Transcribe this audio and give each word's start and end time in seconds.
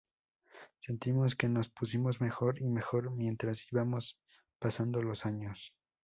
Sentimos 0.79 1.35
que 1.35 1.47
nos 1.47 1.69
pusimos 1.69 2.21
mejor 2.21 2.59
y 2.59 2.65
mejor 2.67 3.11
mientras 3.11 3.71
íbamos 3.71 4.17
pasando 4.57 5.03
los 5.03 5.27
años. 5.27 5.75